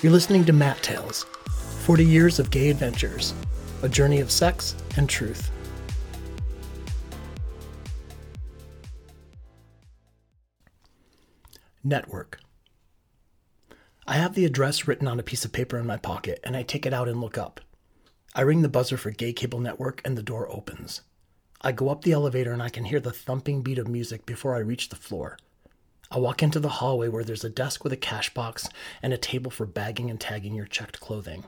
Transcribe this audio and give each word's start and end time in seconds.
You're 0.00 0.12
listening 0.12 0.44
to 0.44 0.52
Matt 0.52 0.80
Tales 0.80 1.24
40 1.80 2.04
Years 2.04 2.38
of 2.38 2.52
Gay 2.52 2.70
Adventures, 2.70 3.34
a 3.82 3.88
journey 3.88 4.20
of 4.20 4.30
sex 4.30 4.76
and 4.96 5.08
truth. 5.08 5.50
Network. 11.82 12.38
I 14.10 14.14
have 14.14 14.32
the 14.32 14.46
address 14.46 14.88
written 14.88 15.06
on 15.06 15.20
a 15.20 15.22
piece 15.22 15.44
of 15.44 15.52
paper 15.52 15.76
in 15.76 15.86
my 15.86 15.98
pocket, 15.98 16.40
and 16.42 16.56
I 16.56 16.62
take 16.62 16.86
it 16.86 16.94
out 16.94 17.08
and 17.08 17.20
look 17.20 17.36
up. 17.36 17.60
I 18.34 18.40
ring 18.40 18.62
the 18.62 18.68
buzzer 18.70 18.96
for 18.96 19.10
Gay 19.10 19.34
Cable 19.34 19.60
Network, 19.60 20.00
and 20.02 20.16
the 20.16 20.22
door 20.22 20.50
opens. 20.50 21.02
I 21.60 21.72
go 21.72 21.90
up 21.90 22.00
the 22.00 22.12
elevator, 22.12 22.50
and 22.50 22.62
I 22.62 22.70
can 22.70 22.86
hear 22.86 23.00
the 23.00 23.12
thumping 23.12 23.60
beat 23.60 23.76
of 23.76 23.86
music 23.86 24.24
before 24.24 24.54
I 24.54 24.60
reach 24.60 24.88
the 24.88 24.96
floor. 24.96 25.36
I 26.10 26.18
walk 26.18 26.42
into 26.42 26.58
the 26.58 26.70
hallway 26.70 27.08
where 27.08 27.22
there's 27.22 27.44
a 27.44 27.50
desk 27.50 27.84
with 27.84 27.92
a 27.92 27.98
cash 27.98 28.32
box 28.32 28.66
and 29.02 29.12
a 29.12 29.18
table 29.18 29.50
for 29.50 29.66
bagging 29.66 30.08
and 30.08 30.18
tagging 30.18 30.54
your 30.54 30.64
checked 30.64 31.00
clothing. 31.00 31.44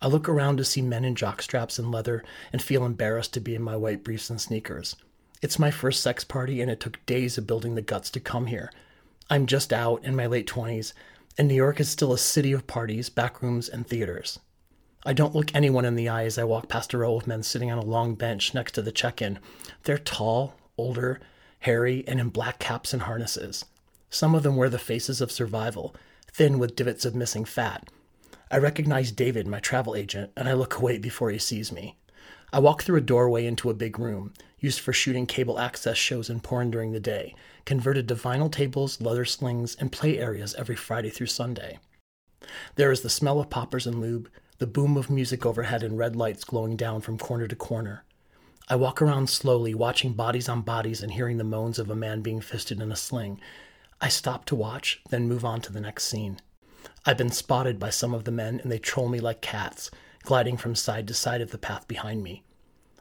I 0.00 0.06
look 0.06 0.28
around 0.28 0.58
to 0.58 0.64
see 0.64 0.80
men 0.80 1.04
in 1.04 1.16
jockstraps 1.16 1.80
and 1.80 1.90
leather 1.90 2.22
and 2.52 2.62
feel 2.62 2.84
embarrassed 2.84 3.34
to 3.34 3.40
be 3.40 3.56
in 3.56 3.62
my 3.62 3.74
white 3.74 4.04
briefs 4.04 4.30
and 4.30 4.40
sneakers. 4.40 4.94
It's 5.42 5.58
my 5.58 5.72
first 5.72 6.04
sex 6.04 6.22
party 6.22 6.60
and 6.60 6.70
it 6.70 6.78
took 6.78 7.04
days 7.04 7.36
of 7.36 7.48
building 7.48 7.74
the 7.74 7.82
guts 7.82 8.10
to 8.10 8.20
come 8.20 8.46
here. 8.46 8.70
I'm 9.28 9.46
just 9.46 9.72
out 9.72 10.04
in 10.04 10.14
my 10.14 10.26
late 10.26 10.46
20s, 10.46 10.92
and 11.36 11.48
New 11.48 11.54
York 11.54 11.80
is 11.80 11.88
still 11.88 12.12
a 12.12 12.18
city 12.18 12.52
of 12.52 12.66
parties, 12.66 13.10
backrooms, 13.10 13.68
and 13.68 13.86
theaters. 13.86 14.38
I 15.06 15.12
don't 15.12 15.34
look 15.34 15.54
anyone 15.54 15.84
in 15.84 15.96
the 15.96 16.08
eye 16.08 16.24
as 16.24 16.38
I 16.38 16.44
walk 16.44 16.68
past 16.68 16.94
a 16.94 16.98
row 16.98 17.16
of 17.16 17.26
men 17.26 17.42
sitting 17.42 17.70
on 17.70 17.78
a 17.78 17.84
long 17.84 18.14
bench 18.14 18.54
next 18.54 18.72
to 18.72 18.82
the 18.82 18.92
check 18.92 19.20
in. 19.20 19.38
They're 19.82 19.98
tall, 19.98 20.54
older, 20.78 21.20
hairy, 21.60 22.04
and 22.06 22.20
in 22.20 22.30
black 22.30 22.58
caps 22.58 22.92
and 22.92 23.02
harnesses. 23.02 23.64
Some 24.08 24.34
of 24.34 24.42
them 24.42 24.56
wear 24.56 24.68
the 24.68 24.78
faces 24.78 25.20
of 25.20 25.32
survival, 25.32 25.94
thin 26.32 26.58
with 26.58 26.76
divots 26.76 27.04
of 27.04 27.14
missing 27.14 27.44
fat. 27.44 27.88
I 28.50 28.58
recognize 28.58 29.12
David, 29.12 29.46
my 29.46 29.60
travel 29.60 29.96
agent, 29.96 30.30
and 30.36 30.48
I 30.48 30.52
look 30.52 30.78
away 30.78 30.98
before 30.98 31.30
he 31.30 31.38
sees 31.38 31.72
me. 31.72 31.96
I 32.52 32.58
walk 32.60 32.82
through 32.82 32.98
a 32.98 33.02
doorway 33.02 33.46
into 33.46 33.70
a 33.70 33.74
big 33.74 33.98
room, 33.98 34.32
used 34.58 34.80
for 34.80 34.92
shooting 34.92 35.26
cable 35.26 35.58
access 35.58 35.96
shows 35.96 36.30
and 36.30 36.42
porn 36.42 36.70
during 36.70 36.92
the 36.92 37.00
day, 37.00 37.34
converted 37.64 38.06
to 38.08 38.14
vinyl 38.14 38.50
tables, 38.50 39.00
leather 39.00 39.24
slings, 39.24 39.74
and 39.74 39.90
play 39.90 40.18
areas 40.18 40.54
every 40.54 40.76
Friday 40.76 41.10
through 41.10 41.26
Sunday. 41.26 41.78
There 42.76 42.92
is 42.92 43.00
the 43.00 43.10
smell 43.10 43.40
of 43.40 43.50
poppers 43.50 43.86
and 43.86 44.00
lube, 44.00 44.30
the 44.58 44.66
boom 44.66 44.96
of 44.96 45.10
music 45.10 45.44
overhead, 45.44 45.82
and 45.82 45.98
red 45.98 46.14
lights 46.14 46.44
glowing 46.44 46.76
down 46.76 47.00
from 47.00 47.18
corner 47.18 47.48
to 47.48 47.56
corner. 47.56 48.04
I 48.68 48.76
walk 48.76 49.02
around 49.02 49.28
slowly, 49.28 49.74
watching 49.74 50.12
bodies 50.12 50.48
on 50.48 50.62
bodies 50.62 51.02
and 51.02 51.12
hearing 51.12 51.36
the 51.36 51.44
moans 51.44 51.78
of 51.78 51.90
a 51.90 51.96
man 51.96 52.22
being 52.22 52.40
fisted 52.40 52.80
in 52.80 52.90
a 52.92 52.96
sling. 52.96 53.40
I 54.00 54.08
stop 54.08 54.44
to 54.46 54.54
watch, 54.54 55.02
then 55.10 55.28
move 55.28 55.44
on 55.44 55.60
to 55.62 55.72
the 55.72 55.80
next 55.80 56.04
scene. 56.04 56.38
I've 57.04 57.18
been 57.18 57.30
spotted 57.30 57.78
by 57.78 57.90
some 57.90 58.14
of 58.14 58.24
the 58.24 58.30
men, 58.30 58.60
and 58.60 58.72
they 58.72 58.78
troll 58.78 59.08
me 59.08 59.20
like 59.20 59.42
cats, 59.42 59.90
gliding 60.24 60.56
from 60.56 60.74
side 60.74 61.06
to 61.06 61.14
side 61.14 61.42
of 61.42 61.50
the 61.50 61.58
path 61.58 61.86
behind 61.86 62.22
me. 62.22 62.42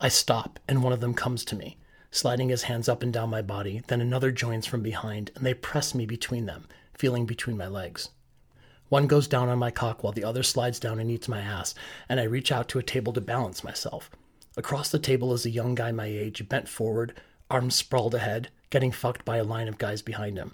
I 0.00 0.08
stop, 0.08 0.60
and 0.68 0.82
one 0.82 0.92
of 0.92 1.00
them 1.00 1.14
comes 1.14 1.44
to 1.46 1.56
me, 1.56 1.78
sliding 2.10 2.50
his 2.50 2.64
hands 2.64 2.88
up 2.88 3.02
and 3.02 3.10
down 3.10 3.30
my 3.30 3.40
body. 3.40 3.82
Then 3.86 4.02
another 4.02 4.30
joins 4.30 4.66
from 4.66 4.82
behind, 4.82 5.30
and 5.34 5.44
they 5.44 5.54
press 5.54 5.94
me 5.94 6.04
between 6.04 6.44
them, 6.44 6.68
feeling 6.92 7.24
between 7.24 7.56
my 7.56 7.66
legs. 7.66 8.10
One 8.90 9.06
goes 9.06 9.26
down 9.26 9.48
on 9.48 9.58
my 9.58 9.70
cock 9.70 10.04
while 10.04 10.12
the 10.12 10.24
other 10.24 10.42
slides 10.42 10.78
down 10.78 11.00
and 11.00 11.10
eats 11.10 11.26
my 11.26 11.40
ass, 11.40 11.74
and 12.08 12.20
I 12.20 12.24
reach 12.24 12.52
out 12.52 12.68
to 12.68 12.78
a 12.78 12.82
table 12.82 13.12
to 13.14 13.20
balance 13.20 13.64
myself. 13.64 14.10
Across 14.58 14.90
the 14.90 14.98
table 14.98 15.32
is 15.32 15.46
a 15.46 15.50
young 15.50 15.74
guy 15.74 15.92
my 15.92 16.06
age, 16.06 16.46
bent 16.48 16.68
forward, 16.68 17.18
arms 17.50 17.74
sprawled 17.74 18.14
ahead, 18.14 18.50
getting 18.68 18.92
fucked 18.92 19.24
by 19.24 19.38
a 19.38 19.44
line 19.44 19.68
of 19.68 19.78
guys 19.78 20.02
behind 20.02 20.36
him. 20.36 20.52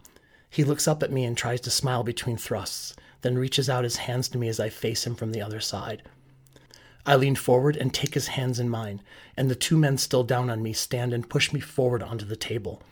He 0.48 0.64
looks 0.64 0.86
up 0.86 1.02
at 1.02 1.10
me 1.10 1.24
and 1.24 1.36
tries 1.36 1.60
to 1.62 1.70
smile 1.70 2.04
between 2.04 2.36
thrusts, 2.36 2.94
then 3.22 3.36
reaches 3.36 3.68
out 3.68 3.84
his 3.84 3.96
hands 3.96 4.28
to 4.28 4.38
me 4.38 4.48
as 4.48 4.60
I 4.60 4.68
face 4.68 5.06
him 5.06 5.14
from 5.14 5.32
the 5.32 5.42
other 5.42 5.60
side. 5.60 6.02
I 7.04 7.16
lean 7.16 7.34
forward 7.34 7.76
and 7.76 7.92
take 7.92 8.14
his 8.14 8.28
hands 8.28 8.60
in 8.60 8.68
mine, 8.68 9.02
and 9.36 9.50
the 9.50 9.54
two 9.54 9.76
men 9.76 9.98
still 9.98 10.24
down 10.24 10.50
on 10.50 10.62
me 10.62 10.72
stand 10.72 11.12
and 11.12 11.28
push 11.28 11.52
me 11.52 11.60
forward 11.60 12.02
onto 12.02 12.24
the 12.24 12.36
table. 12.36 12.82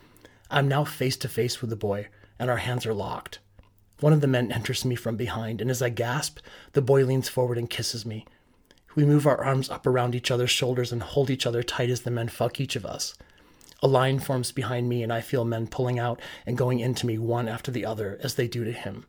I'm 0.49 0.67
now 0.67 0.83
face 0.83 1.15
to 1.17 1.29
face 1.29 1.61
with 1.61 1.69
the 1.69 1.75
boy, 1.75 2.07
and 2.37 2.49
our 2.49 2.57
hands 2.57 2.85
are 2.85 2.93
locked. 2.93 3.39
One 3.99 4.13
of 4.13 4.21
the 4.21 4.27
men 4.27 4.51
enters 4.51 4.83
me 4.83 4.95
from 4.95 5.15
behind, 5.15 5.61
and 5.61 5.69
as 5.69 5.81
I 5.81 5.89
gasp, 5.89 6.39
the 6.73 6.81
boy 6.81 7.05
leans 7.05 7.29
forward 7.29 7.57
and 7.57 7.69
kisses 7.69 8.05
me, 8.05 8.25
we 8.95 9.05
move 9.05 9.25
our 9.25 9.41
arms 9.43 9.69
up 9.69 9.87
around 9.87 10.15
each 10.15 10.31
other's 10.31 10.51
shoulders 10.51 10.91
and 10.91 11.01
hold 11.01 11.29
each 11.29 11.45
other 11.45 11.63
tight 11.63 11.89
as 11.89 12.01
the 12.01 12.11
men 12.11 12.27
fuck 12.27 12.59
each 12.59 12.75
of 12.75 12.85
us. 12.85 13.15
A 13.81 13.87
line 13.87 14.19
forms 14.19 14.51
behind 14.51 14.89
me, 14.89 15.01
and 15.01 15.11
I 15.11 15.21
feel 15.21 15.45
men 15.45 15.67
pulling 15.67 15.97
out 15.97 16.19
and 16.45 16.57
going 16.57 16.79
into 16.79 17.05
me 17.05 17.17
one 17.17 17.47
after 17.47 17.71
the 17.71 17.85
other 17.85 18.19
as 18.21 18.35
they 18.35 18.47
do 18.47 18.63
to 18.63 18.71
him. 18.71 19.05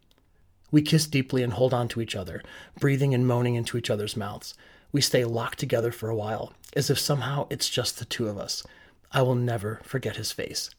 We 0.70 0.82
kiss 0.82 1.06
deeply 1.06 1.42
and 1.42 1.52
hold 1.52 1.74
on 1.74 1.88
to 1.88 2.00
each 2.00 2.16
other, 2.16 2.42
breathing 2.78 3.12
and 3.12 3.26
moaning 3.26 3.56
into 3.56 3.76
each 3.76 3.90
other's 3.90 4.16
mouths. 4.16 4.54
We 4.92 5.00
stay 5.00 5.24
locked 5.24 5.58
together 5.58 5.90
for 5.90 6.10
a 6.10 6.14
while, 6.14 6.52
as 6.76 6.90
if 6.90 6.98
somehow 6.98 7.46
it's 7.48 7.70
just 7.70 7.98
the 7.98 8.04
two 8.04 8.28
of 8.28 8.36
us. 8.36 8.62
I 9.10 9.22
will 9.22 9.34
never 9.34 9.80
forget 9.82 10.16
his 10.16 10.32
face. 10.32 10.70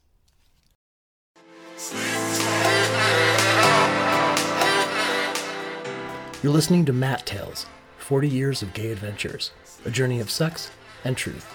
You're 6.44 6.53
listening 6.53 6.85
to 6.85 6.94
Matt 6.94 7.25
Tales 7.25 7.66
40 7.97 8.28
Years 8.29 8.62
of 8.62 8.73
Gay 8.73 8.91
Adventures, 8.91 9.52
a 9.85 9.90
journey 9.90 10.19
of 10.19 10.29
sex 10.29 10.69
and 11.06 11.18
truth. 11.18 11.52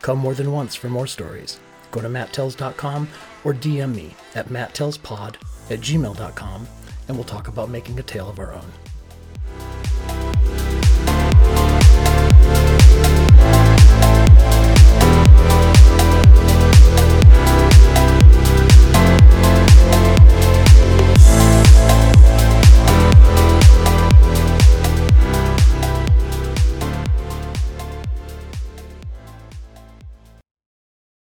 Come 0.00 0.18
more 0.18 0.34
than 0.34 0.52
once 0.52 0.74
for 0.76 0.88
more 0.88 1.06
stories. 1.06 1.58
Go 1.90 2.00
to 2.00 2.08
matttells.com 2.08 3.08
or 3.44 3.54
DM 3.54 3.94
me 3.94 4.14
at 4.34 4.48
matttelspod 4.48 5.36
at 5.70 5.80
gmail.com 5.80 6.68
and 7.08 7.16
we'll 7.16 7.24
talk 7.24 7.48
about 7.48 7.70
making 7.70 7.98
a 7.98 8.02
tale 8.02 8.28
of 8.28 8.38
our 8.38 8.52
own. 8.52 8.70